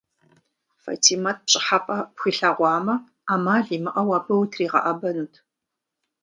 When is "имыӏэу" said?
3.75-4.09